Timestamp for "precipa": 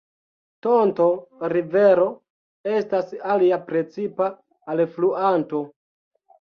3.71-4.33